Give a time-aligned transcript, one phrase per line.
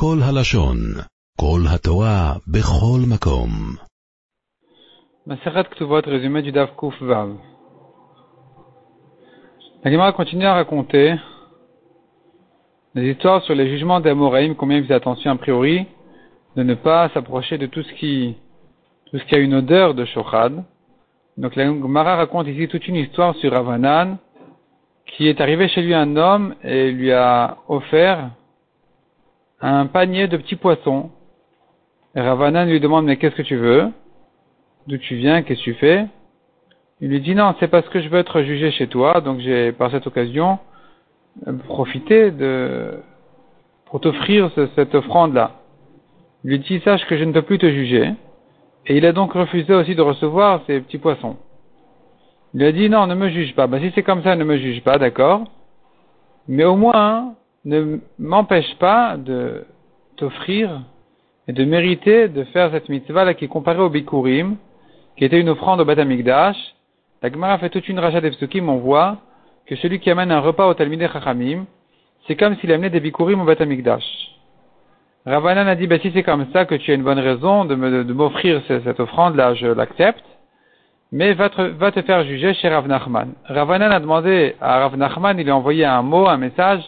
[0.00, 0.76] כל הלשון,
[1.40, 3.50] כל התורה, בכל מקום.
[5.26, 7.30] Maseret Ktuvot, résumé du Dav Kuf Vav.
[9.82, 11.16] La Gemara continue à raconter
[12.94, 15.86] des histoires sur les jugements des Amoraïm, combien il faisait attention a priori
[16.54, 18.36] de ne pas s'approcher de tout ce qui,
[19.10, 20.64] tout ce qui a une odeur de shochad.
[21.36, 24.18] Donc la Gemara raconte ici toute une histoire sur Ravanan,
[25.06, 28.30] qui est arrivé chez lui un homme et lui a offert
[29.60, 31.10] un panier de petits poissons.
[32.14, 33.90] Et lui demande mais qu'est-ce que tu veux?
[34.86, 35.42] D'où tu viens?
[35.42, 36.06] Qu'est-ce que tu fais?
[37.00, 39.72] Il lui dit non, c'est parce que je veux être jugé chez toi, donc j'ai
[39.72, 40.58] par cette occasion
[41.66, 42.98] profité de
[43.86, 45.52] pour t'offrir cette offrande-là.
[46.44, 48.12] Il lui dit sache que je ne peux plus te juger.
[48.86, 51.36] Et il a donc refusé aussi de recevoir ces petits poissons.
[52.54, 53.66] Il a dit non, ne me juge pas.
[53.66, 55.44] Ben, si c'est comme ça, ne me juge pas, d'accord?
[56.48, 57.34] Mais au moins,
[57.68, 59.66] ne m'empêche pas de
[60.16, 60.80] t'offrir
[61.46, 64.56] et de mériter de faire cette mitzvah-là qui est comparée au Bikurim,
[65.16, 66.56] qui était une offrande au Beth Amikdash.
[67.22, 68.20] La Gemara fait toute une rachat
[68.66, 69.18] on voit
[69.66, 71.66] que celui qui amène un repas au Talmideh Chachamim,
[72.26, 74.04] c'est comme s'il amenait des Bikurim au Beth Amikdash.
[75.26, 77.74] Ravanan a dit, bah, si c'est comme ça que tu as une bonne raison de
[78.14, 80.24] m'offrir cette offrande-là, je l'accepte,
[81.12, 83.34] mais va te, va te, faire juger chez Rav Nachman.
[83.44, 86.82] Ravanan a demandé à Rav Nachman, il lui a envoyé un mot, un message,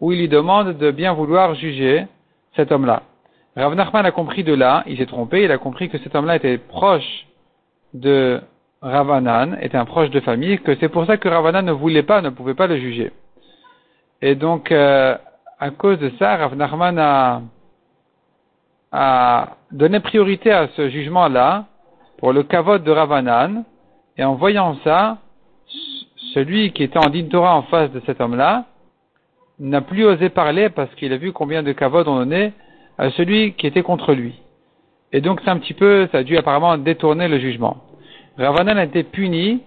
[0.00, 2.06] où il lui demande de bien vouloir juger
[2.54, 3.02] cet homme-là.
[3.56, 6.36] Rav Nachman a compris de là, il s'est trompé, il a compris que cet homme-là
[6.36, 7.26] était proche
[7.94, 8.40] de
[8.80, 12.20] Ravanan, était un proche de famille, que c'est pour ça que Ravanan ne voulait pas,
[12.20, 13.10] ne pouvait pas le juger.
[14.22, 15.16] Et donc, euh,
[15.58, 17.42] à cause de ça, Rav Nachman a,
[18.92, 21.64] a donné priorité à ce jugement-là
[22.18, 23.64] pour le kavod de Ravanan,
[24.16, 25.18] et en voyant ça,
[26.34, 28.64] celui qui était en din Torah en face de cet homme-là
[29.60, 32.52] n'a plus osé parler parce qu'il a vu combien de kavod on donnait
[32.96, 34.34] à celui qui était contre lui.
[35.12, 37.78] Et donc c'est un petit peu, ça a dû apparemment détourner le jugement.
[38.36, 39.62] Ravanan a été puni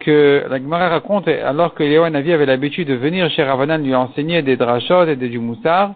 [0.00, 3.94] que la Gemara raconte alors que Léon Navi avait l'habitude de venir chez Ravanan lui
[3.94, 5.94] enseigner des drachot et des du moussar.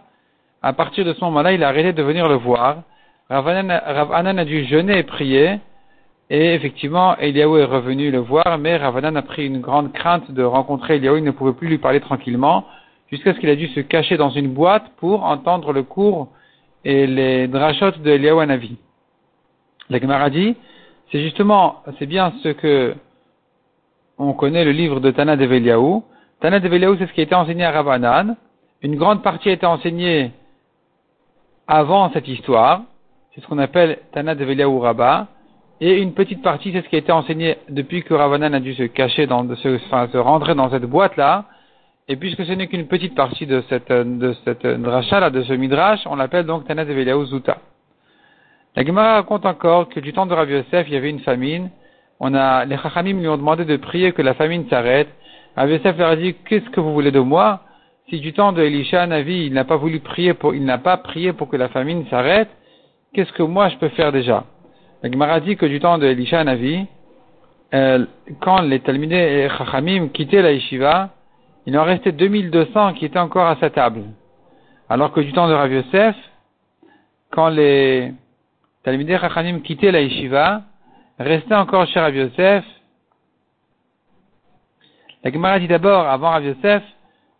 [0.62, 2.82] À partir de ce moment-là, il a arrêté de venir le voir.
[3.28, 5.58] Ravanan, a dû jeûner et prier.
[6.30, 10.42] Et effectivement, Eliaou est revenu le voir, mais Ravanan a pris une grande crainte de
[10.42, 11.16] rencontrer Eliaou.
[11.16, 12.64] Il ne pouvait plus lui parler tranquillement,
[13.10, 16.28] jusqu'à ce qu'il a dû se cacher dans une boîte pour entendre le cours
[16.84, 18.76] et les drachot de Eliaou Navi.
[19.90, 20.56] La Gemara dit,
[21.10, 22.94] c'est justement, c'est bien ce que
[24.18, 26.04] on connaît le livre de Tana de Veliaou.
[26.40, 28.36] Tana de Veliaou, c'est ce qui a été enseigné à Ravanan.
[28.82, 30.32] Une grande partie a été enseignée
[31.66, 32.82] avant cette histoire.
[33.32, 35.28] C'est ce qu'on appelle Tana de Veliaou Rabba.
[35.80, 38.74] Et une petite partie, c'est ce qui a été enseigné depuis que Ravanan a dû
[38.74, 41.44] se cacher dans, se, enfin, se rentrer dans cette boîte-là.
[42.10, 46.16] Et puisque ce n'est qu'une petite partie de cette, de cette de ce midrash, on
[46.16, 47.58] l'appelle donc Tana de Zuta.
[48.74, 51.68] La Gemara raconte encore que du temps de Rabbi Yosef, il y avait une famine.
[52.18, 55.08] On a, les Chachamim lui ont demandé de prier que la famine s'arrête.
[55.54, 57.60] Rabbi Yosef leur a dit, qu'est-ce que vous voulez de moi?
[58.08, 60.96] Si du temps de Elisha Navi, il n'a pas voulu prier pour, il n'a pas
[60.96, 62.48] prié pour que la famine s'arrête,
[63.12, 64.44] qu'est-ce que moi je peux faire déjà?
[65.02, 66.86] La Gemara dit que du temps de Elisha Navi,
[67.74, 68.06] euh,
[68.40, 71.10] quand les Talmudés et Chachamim quittaient la yeshiva,
[71.68, 74.04] il en restait 2200 qui étaient encore à sa table.
[74.88, 76.16] Alors que du temps de Rabbi Yosef,
[77.30, 78.14] quand les
[78.82, 80.62] Talmidei Chachamim quittaient la yeshiva,
[81.18, 82.64] restaient encore chez Rabbi Yosef.
[85.22, 86.82] La Gemara dit d'abord, avant Rabbi Yosef,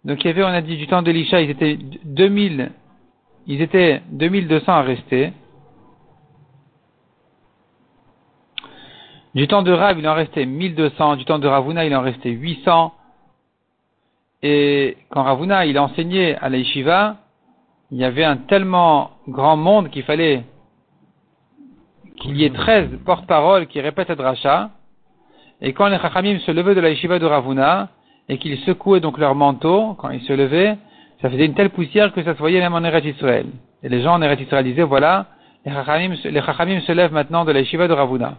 [0.05, 2.71] donc il y avait, on a dit, du temps d'Elisha, ils étaient 2000,
[3.47, 5.33] ils étaient 2200 à rester.
[9.35, 11.17] Du temps de Rav, il en restait 1200.
[11.17, 12.93] Du temps de Ravuna, il en restait 800.
[14.43, 17.17] Et quand Ravuna, il enseignait à la yeshiva,
[17.91, 20.45] il y avait un tellement grand monde qu'il fallait
[22.21, 24.71] qu'il y ait 13 porte-paroles qui répètent le dracha.
[25.61, 27.89] Et quand les chachamim se levaient de la yeshiva de Ravuna,
[28.29, 30.77] et qu'ils secouaient donc leur manteau, quand ils se levaient,
[31.23, 33.47] ça faisait une telle poussière que ça se voyait même en Eretz Israël.
[33.83, 35.27] Et les gens en Eretz Israël disaient, voilà,
[35.65, 38.35] les chachamim, les chachamim se lèvent maintenant de la yeshiva de Ravuna.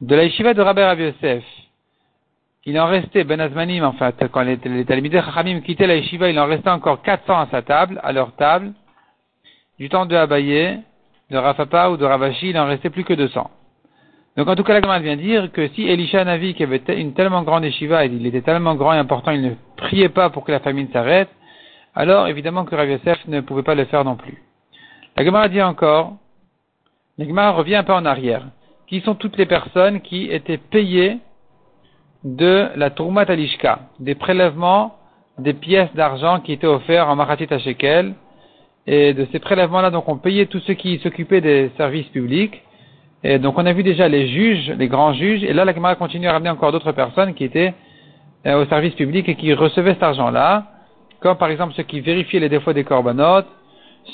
[0.00, 1.44] De la yeshiva de Rabbi Rabbi Yosef,
[2.64, 6.38] il en restait, Ben Azmanim, en fait, quand les, les Talmidei Chachamim la yeshiva, il
[6.38, 8.72] en restait encore 400 à sa table, à leur table.
[9.78, 10.80] Du temps de Abaye,
[11.30, 13.50] de Rafapa ou de Ravashi, il en restait plus que 200.
[14.36, 17.14] Donc en tout cas, la Gemara vient dire que si Elisha Navi, qui avait une
[17.14, 20.52] tellement grande yeshiva, il était tellement grand et important, il ne priait pas pour que
[20.52, 21.28] la famine s'arrête,
[21.94, 22.88] alors évidemment que Rav
[23.26, 24.42] ne pouvait pas le faire non plus.
[25.16, 26.14] La Gemara dit encore,
[27.18, 28.46] la revient un peu en arrière.
[28.86, 31.18] Qui sont toutes les personnes qui étaient payées
[32.24, 34.94] de la Tourmat Alishka, des prélèvements
[35.38, 38.14] des pièces d'argent qui étaient offertes en Maratit à Shekel,
[38.86, 42.62] Et de ces prélèvements-là, donc, on payait tous ceux qui s'occupaient des services publics.
[43.22, 45.44] Et donc, on a vu déjà les juges, les grands juges.
[45.44, 47.74] Et là, la Gemara continue à ramener encore d'autres personnes qui étaient
[48.46, 50.66] euh, au service public et qui recevaient cet argent-là.
[51.20, 53.46] Comme par exemple ceux qui vérifiaient les défauts des corbanotes,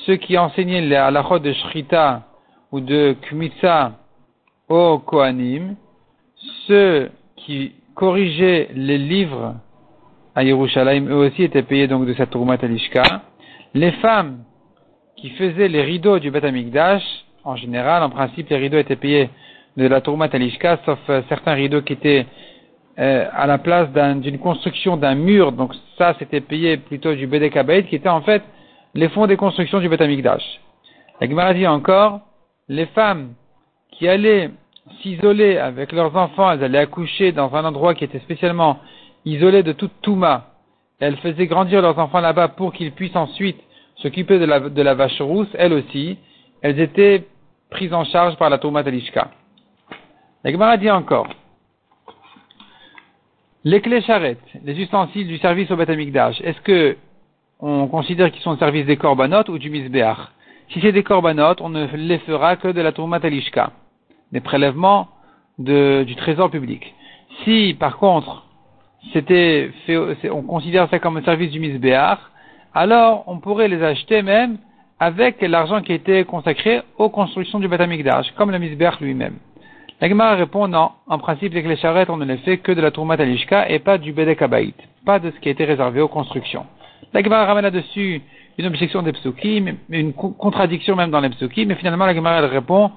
[0.05, 2.25] ceux qui enseignaient la halachot de Shrita
[2.71, 3.93] ou de Kmitza
[4.69, 5.77] au Kohanim,
[6.67, 9.57] ceux qui corrigeaient les livres
[10.37, 13.03] à Yerushalayim, eux aussi étaient payés donc de cette Troumat Alishka.
[13.75, 14.45] Les femmes
[15.17, 17.03] qui faisaient les rideaux du Beth Amikdash,
[17.43, 19.31] en général, en principe, les rideaux étaient payés
[19.77, 22.25] de la Troumat Alishka, sauf euh, certains rideaux qui étaient
[23.01, 27.89] euh, à la place d'une construction d'un mur, donc ça c'était payé plutôt du Bedekabaïd,
[27.89, 28.45] qui était en fait
[28.95, 30.61] les fonds des constructions du Beth Amikdash.
[31.21, 32.21] La Gemara dit encore,
[32.69, 33.35] les femmes
[33.91, 34.51] qui allaient
[35.01, 38.79] s'isoler avec leurs enfants, elles allaient accoucher dans un endroit qui était spécialement
[39.25, 40.47] isolé de toute Touma.
[41.01, 43.61] Elles faisaient grandir leurs enfants là-bas pour qu'ils puissent ensuite
[43.97, 46.19] s'occuper de la, vache rousse, elles aussi,
[46.63, 47.27] elles étaient
[47.71, 49.31] prises en charge par la Touma Talishka.
[50.45, 51.29] La Gemara dit encore,
[53.65, 56.97] les clés charrettes, les ustensiles du service au Beth est-ce que
[57.61, 60.19] on considère qu'ils sont au service des corbanotes ou du misbéach
[60.71, 63.73] Si c'est des corbanotes, on ne les fera que de la tourma talishka,
[64.33, 65.09] des prélèvements
[65.59, 66.95] du trésor public.
[67.45, 68.45] Si, par contre,
[70.31, 72.19] on considère ça comme un service du misbéach,
[72.75, 74.59] alors on pourrait les acheter même
[75.01, 79.37] avec l'argent qui était consacré aux constructions du Beth Amikdash, comme le misbéach lui-même.
[80.01, 82.93] La Gemara répond non, en principe, les charrettes, on ne les fait que de la
[82.93, 84.39] tourma talishka et pas du bedek
[85.05, 86.67] pas de ce qui a été réservé aux constructions.
[87.13, 88.23] La Gemara ramène là-dessus
[88.59, 91.31] une objection des psukim, une contradiction même dans les
[91.67, 92.91] mais finalement la Gemara répond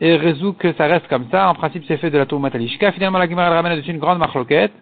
[0.00, 1.48] et résout que ça reste comme ça.
[1.48, 2.92] En principe, c'est fait de la tourma talishka.
[2.92, 4.72] Finalement, la Gemara ramène là-dessus une grande marloquette.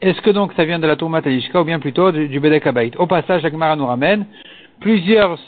[0.00, 2.68] Est-ce que donc ça vient de la tourma talishka ou bien plutôt du, du bedek
[2.98, 4.26] Au passage, la Gemara nous ramène
[4.80, 5.38] plusieurs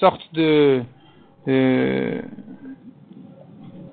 [0.00, 0.82] sortes de,
[1.46, 2.22] de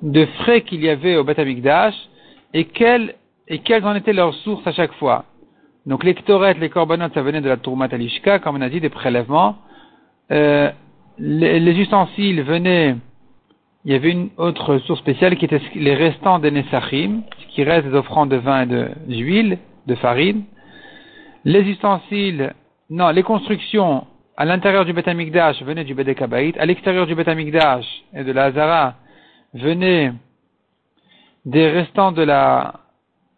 [0.01, 1.39] de frais qu'il y avait au Beth
[2.53, 3.15] et quelles,
[3.47, 5.25] et quelles en étaient leurs sources à chaque fois.
[5.85, 8.79] Donc les ktorettes, les corbanotes, ça venait de la tourma talishka, comme on a dit,
[8.79, 9.57] des prélèvements.
[10.31, 10.71] Euh,
[11.19, 12.95] les, ustensiles venaient,
[13.85, 17.63] il y avait une autre source spéciale qui était les restants des Nessachim, ce qui
[17.63, 18.65] reste des offrandes de vin et
[19.07, 19.57] d'huile,
[19.87, 20.43] de, farine.
[21.45, 22.53] Les ustensiles,
[22.89, 24.05] non, les constructions
[24.37, 28.95] à l'intérieur du Beth venaient du Bedekabaït, à l'extérieur du Beth et de la Hazara
[29.53, 30.13] venait
[31.45, 32.73] des restants de la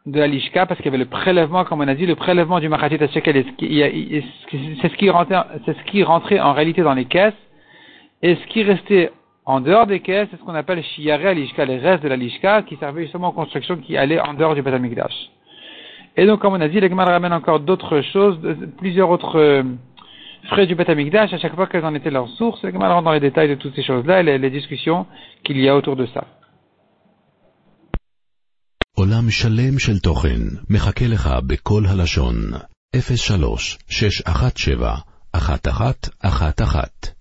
[0.08, 2.60] de la lishka, parce qu'il y avait le prélèvement, comme on a dit, le prélèvement
[2.60, 5.12] du machatit shekel, c'est ce qui
[5.66, 7.36] c'est ce qui rentrait en réalité dans les caisses,
[8.23, 9.11] et ce qui restait
[9.45, 12.63] en dehors des caisses, c'est ce qu'on appelle shiare lishka, les restes de la lishka,
[12.63, 15.15] qui servaient justement aux constructions qui allaient en dehors du Batamikdash.
[16.17, 18.39] Et donc, comme on a dit, l'Egmal ramène encore d'autres choses,
[18.79, 19.63] plusieurs autres euh,
[20.49, 23.21] frais du Beth à chaque fois qu'elles en étaient leur source, le rentre dans les
[23.21, 25.07] détails de toutes ces choses-là et les, les discussions
[25.45, 26.25] qu'il y a autour de ça.
[28.99, 32.37] עולם שלם של תוכן מחכה לך בכל הלשון,
[32.97, 35.01] 03 617
[35.35, 37.17] 1111